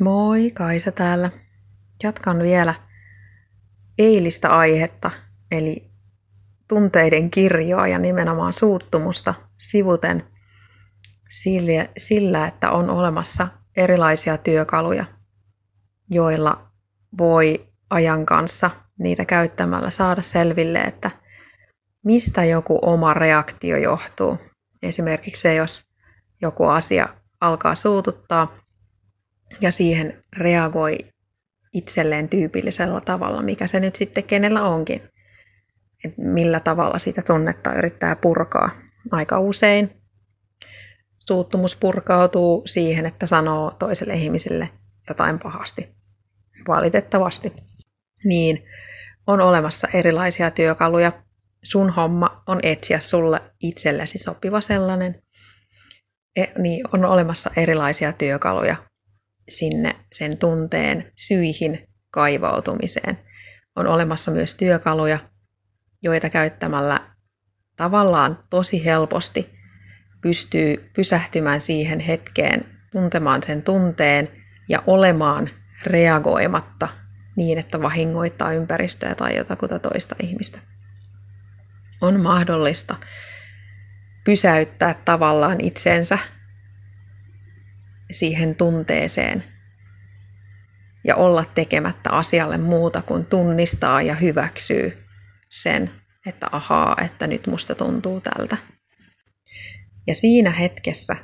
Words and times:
Moi, 0.00 0.50
Kaisa 0.50 0.92
täällä. 0.92 1.30
Jatkan 2.02 2.38
vielä 2.38 2.74
eilistä 3.98 4.48
aihetta, 4.48 5.10
eli 5.50 5.90
tunteiden 6.68 7.30
kirjoa 7.30 7.88
ja 7.88 7.98
nimenomaan 7.98 8.52
suuttumusta 8.52 9.34
sivuten 9.58 10.24
sillä, 11.98 12.46
että 12.46 12.70
on 12.70 12.90
olemassa 12.90 13.48
erilaisia 13.76 14.38
työkaluja, 14.38 15.04
joilla 16.10 16.70
voi 17.18 17.66
ajan 17.90 18.26
kanssa 18.26 18.70
niitä 18.98 19.24
käyttämällä 19.24 19.90
saada 19.90 20.22
selville, 20.22 20.78
että 20.78 21.10
mistä 22.04 22.44
joku 22.44 22.78
oma 22.82 23.14
reaktio 23.14 23.76
johtuu. 23.76 24.38
Esimerkiksi 24.82 25.42
se, 25.42 25.54
jos 25.54 25.84
joku 26.42 26.64
asia 26.64 27.08
alkaa 27.40 27.74
suututtaa, 27.74 28.59
ja 29.60 29.72
siihen 29.72 30.22
reagoi 30.36 30.98
itselleen 31.72 32.28
tyypillisellä 32.28 33.00
tavalla, 33.00 33.42
mikä 33.42 33.66
se 33.66 33.80
nyt 33.80 33.96
sitten 33.96 34.24
kenellä 34.24 34.62
onkin. 34.62 35.02
Et 36.04 36.14
millä 36.18 36.60
tavalla 36.60 36.98
sitä 36.98 37.22
tunnetta 37.22 37.74
yrittää 37.74 38.16
purkaa. 38.16 38.70
Aika 39.12 39.38
usein 39.38 39.90
suuttumus 41.28 41.76
purkautuu 41.76 42.62
siihen, 42.66 43.06
että 43.06 43.26
sanoo 43.26 43.70
toiselle 43.70 44.14
ihmiselle 44.14 44.70
jotain 45.08 45.38
pahasti. 45.38 45.88
Valitettavasti. 46.68 47.52
Niin 48.24 48.64
on 49.26 49.40
olemassa 49.40 49.88
erilaisia 49.94 50.50
työkaluja. 50.50 51.12
Sun 51.62 51.90
homma 51.90 52.42
on 52.46 52.60
etsiä 52.62 53.00
sulle 53.00 53.40
itsellesi 53.60 54.18
sopiva 54.18 54.60
sellainen. 54.60 55.22
E, 56.36 56.44
niin 56.58 56.84
on 56.92 57.04
olemassa 57.04 57.50
erilaisia 57.56 58.12
työkaluja 58.12 58.76
sinne 59.50 59.96
sen 60.12 60.38
tunteen 60.38 61.12
syihin 61.16 61.88
kaivautumiseen. 62.10 63.18
On 63.76 63.86
olemassa 63.86 64.30
myös 64.30 64.56
työkaluja, 64.56 65.18
joita 66.02 66.30
käyttämällä 66.30 67.00
tavallaan 67.76 68.38
tosi 68.50 68.84
helposti 68.84 69.50
pystyy 70.22 70.90
pysähtymään 70.96 71.60
siihen 71.60 72.00
hetkeen, 72.00 72.64
tuntemaan 72.92 73.42
sen 73.42 73.62
tunteen 73.62 74.28
ja 74.68 74.82
olemaan 74.86 75.50
reagoimatta 75.86 76.88
niin, 77.36 77.58
että 77.58 77.82
vahingoittaa 77.82 78.52
ympäristöä 78.52 79.14
tai 79.14 79.36
jotakuta 79.36 79.78
toista 79.78 80.16
ihmistä. 80.22 80.58
On 82.00 82.20
mahdollista 82.20 82.96
pysäyttää 84.24 84.94
tavallaan 85.04 85.60
itsensä 85.60 86.18
siihen 88.10 88.56
tunteeseen 88.56 89.44
ja 91.04 91.16
olla 91.16 91.44
tekemättä 91.44 92.10
asialle 92.10 92.58
muuta 92.58 93.02
kuin 93.02 93.26
tunnistaa 93.26 94.02
ja 94.02 94.14
hyväksyy 94.14 95.04
sen, 95.50 95.90
että 96.26 96.46
ahaa, 96.52 96.96
että 97.04 97.26
nyt 97.26 97.46
musta 97.46 97.74
tuntuu 97.74 98.20
tältä. 98.20 98.56
Ja 100.06 100.14
siinä 100.14 100.50
hetkessä 100.50 101.16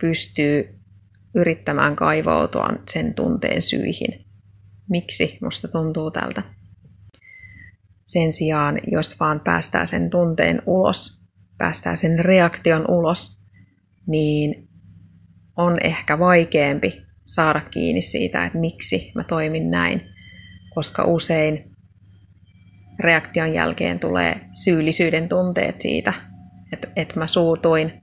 pystyy 0.00 0.80
yrittämään 1.34 1.96
kaivautua 1.96 2.68
sen 2.88 3.14
tunteen 3.14 3.62
syihin. 3.62 4.24
Miksi 4.90 5.38
musta 5.42 5.68
tuntuu 5.68 6.10
tältä? 6.10 6.42
Sen 8.06 8.32
sijaan, 8.32 8.80
jos 8.86 9.20
vaan 9.20 9.40
päästää 9.40 9.86
sen 9.86 10.10
tunteen 10.10 10.62
ulos, 10.66 11.24
päästää 11.58 11.96
sen 11.96 12.18
reaktion 12.18 12.84
ulos, 12.90 13.38
niin 14.06 14.68
on 15.56 15.78
ehkä 15.84 16.18
vaikeampi 16.18 17.02
saada 17.26 17.60
kiinni 17.60 18.02
siitä, 18.02 18.44
että 18.44 18.58
miksi 18.58 19.12
mä 19.14 19.24
toimin 19.24 19.70
näin, 19.70 20.00
koska 20.74 21.04
usein 21.04 21.74
reaktion 23.00 23.52
jälkeen 23.52 24.00
tulee 24.00 24.40
syyllisyyden 24.64 25.28
tunteet 25.28 25.80
siitä, 25.80 26.12
että, 26.72 26.88
että 26.96 27.18
mä 27.18 27.26
suutuin 27.26 28.02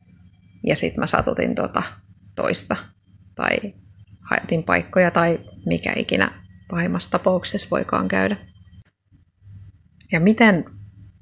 ja 0.64 0.76
sitten 0.76 1.00
mä 1.00 1.08
satutin 1.08 1.56
tota 1.56 1.84
toista 2.36 2.76
tai 3.36 3.58
haetin 4.22 4.64
paikkoja 4.64 5.12
tai 5.12 5.40
mikä 5.66 5.94
ikinä 5.96 6.32
pahimmassa 6.70 7.12
tapauksessa 7.12 7.68
voikaan 7.72 8.08
käydä. 8.08 8.38
Ja 10.12 10.20
miten, 10.20 10.66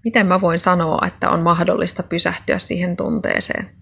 miten 0.03 0.27
mä 0.27 0.41
voin 0.41 0.59
sanoa, 0.59 1.07
että 1.07 1.29
on 1.29 1.39
mahdollista 1.39 2.03
pysähtyä 2.03 2.59
siihen 2.59 2.95
tunteeseen? 2.95 3.75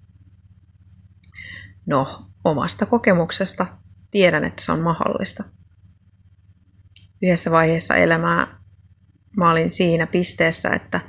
No, 1.85 2.26
omasta 2.43 2.85
kokemuksesta 2.85 3.65
tiedän, 4.11 4.43
että 4.43 4.63
se 4.63 4.71
on 4.71 4.79
mahdollista. 4.79 5.43
Yhdessä 7.21 7.51
vaiheessa 7.51 7.95
elämää 7.95 8.57
mä 9.37 9.51
olin 9.51 9.71
siinä 9.71 10.07
pisteessä, 10.07 10.69
että 10.69 10.99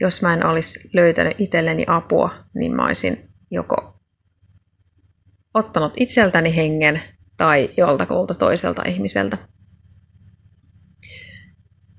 jos 0.00 0.22
mä 0.22 0.32
en 0.32 0.46
olisi 0.46 0.90
löytänyt 0.92 1.40
itselleni 1.40 1.84
apua, 1.86 2.34
niin 2.54 2.76
mä 2.76 2.86
olisin 2.86 3.30
joko 3.50 4.00
ottanut 5.54 5.92
itseltäni 5.96 6.56
hengen 6.56 7.02
tai 7.36 7.70
joltakulta 7.76 8.34
toiselta 8.34 8.82
ihmiseltä. 8.86 9.38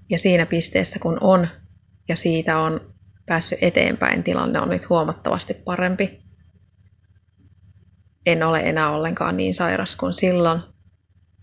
Ja 0.09 0.19
siinä 0.19 0.45
pisteessä 0.45 1.00
kun 1.00 1.17
on 1.22 1.47
ja 2.09 2.16
siitä 2.16 2.57
on 2.57 2.94
päässyt 3.25 3.59
eteenpäin, 3.62 4.23
tilanne 4.23 4.59
on 4.59 4.69
nyt 4.69 4.89
huomattavasti 4.89 5.53
parempi 5.53 6.22
en 8.25 8.44
ole 8.44 8.59
enää 8.59 8.89
ollenkaan 8.89 9.38
niin 9.38 9.53
sairas 9.53 9.95
kuin 9.95 10.13
silloin, 10.13 10.61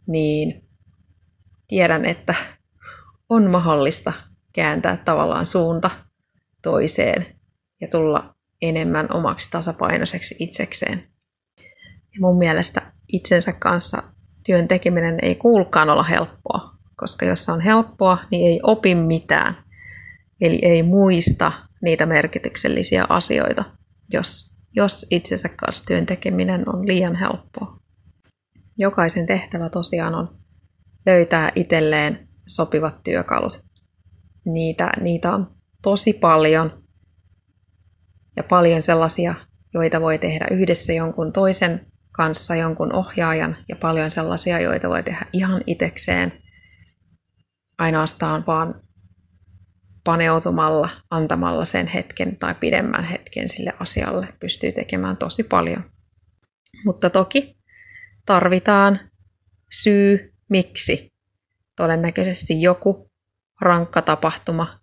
niin 0.07 0.69
tiedän, 1.69 2.05
että 2.05 2.35
on 3.29 3.51
mahdollista 3.51 4.13
kääntää 4.53 4.97
tavallaan 4.97 5.47
suunta 5.47 5.91
toiseen 6.63 7.27
ja 7.81 7.89
tulla 7.89 8.35
enemmän 8.63 9.13
omaksi 9.13 9.51
tasapainoiseksi 9.51 10.37
itsekseen. 10.39 11.07
Ja 12.15 12.21
mun 12.21 12.39
mielestä 12.39 12.93
itsensä 13.09 13.53
kanssa 13.53 14.03
työn 14.47 14.69
tekeminen 14.69 15.19
ei 15.23 15.35
kuulkaan 15.35 15.91
olla 15.91 16.03
helppoa, 16.03 16.71
koska 16.97 17.27
jos 17.27 17.49
on 17.49 17.61
helppoa, 17.61 18.19
niin 18.31 18.51
ei 18.51 18.61
opi 18.63 18.95
mitään. 18.95 19.57
Eli 20.41 20.59
ei 20.63 20.83
muista 20.83 21.53
niitä 21.83 22.07
merkityksellisiä 22.07 23.07
asioita, 23.09 23.65
jos 24.13 24.50
jos 24.77 25.07
itsensä 25.11 25.49
kanssa 25.49 25.85
työn 25.85 26.07
tekeminen 26.07 26.69
on 26.69 26.89
liian 26.89 27.15
helppoa. 27.15 27.81
Jokaisen 28.79 29.27
tehtävä 29.27 29.69
tosiaan 29.69 30.15
on 30.15 30.39
löytää 31.07 31.53
itselleen 31.55 32.29
sopivat 32.49 33.03
työkalut. 33.05 33.65
Niitä, 34.45 34.93
niitä 35.01 35.35
on 35.35 35.57
tosi 35.83 36.13
paljon 36.13 36.83
ja 38.37 38.45
paljon 38.45 38.83
sellaisia, 38.83 39.35
joita 39.75 40.01
voi 40.01 40.19
tehdä 40.19 40.47
yhdessä 40.51 40.93
jonkun 40.93 41.33
toisen 41.33 41.87
kanssa, 42.13 42.57
jonkun 42.57 42.93
ohjaajan 42.93 43.57
ja 43.69 43.77
paljon 43.77 44.11
sellaisia, 44.11 44.61
joita 44.61 44.89
voi 44.89 45.03
tehdä 45.03 45.27
ihan 45.33 45.63
itekseen 45.67 46.33
ainoastaan 47.79 48.45
vaan 48.47 48.83
paneutumalla, 50.05 50.89
antamalla 51.11 51.65
sen 51.65 51.87
hetken 51.87 52.37
tai 52.37 52.55
pidemmän 52.55 53.05
hetken 53.05 53.49
sille 53.49 53.73
asialle 53.81 54.29
pystyy 54.41 54.73
tekemään 54.73 55.17
tosi 55.17 55.43
paljon. 55.43 55.85
Mutta 56.85 57.11
toki 57.11 57.57
tarvitaan 58.27 59.01
syy, 59.71 60.35
miksi. 60.51 61.13
Todennäköisesti 61.77 62.63
joku 62.63 63.11
rankka 63.61 64.03
tapahtuma, 64.03 64.81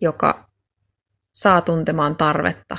joka 0.00 0.50
saa 1.32 1.60
tuntemaan 1.60 2.16
tarvetta 2.16 2.76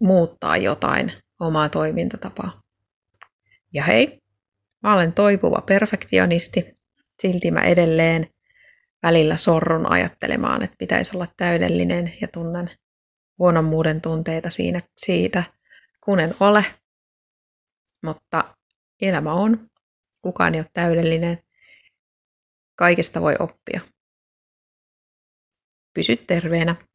muuttaa 0.00 0.56
jotain 0.56 1.12
omaa 1.40 1.68
toimintatapaa. 1.68 2.62
Ja 3.72 3.84
hei, 3.84 4.20
mä 4.82 4.94
olen 4.94 5.12
toipuva 5.12 5.62
perfektionisti, 5.66 6.78
silti 7.22 7.50
mä 7.50 7.60
edelleen 7.60 8.26
välillä 9.02 9.36
sorrun 9.36 9.92
ajattelemaan, 9.92 10.62
että 10.62 10.76
pitäisi 10.78 11.16
olla 11.16 11.28
täydellinen 11.36 12.14
ja 12.20 12.28
tunnen 12.28 12.70
huonommuuden 13.38 14.00
tunteita 14.00 14.50
siinä, 14.50 14.80
siitä, 14.98 15.42
kun 16.04 16.20
en 16.20 16.34
ole. 16.40 16.64
Mutta 18.02 18.54
elämä 19.02 19.32
on. 19.32 19.70
Kukaan 20.22 20.54
ei 20.54 20.60
ole 20.60 20.70
täydellinen. 20.72 21.42
Kaikesta 22.74 23.20
voi 23.20 23.34
oppia. 23.38 23.80
Pysy 25.94 26.16
terveenä. 26.16 26.87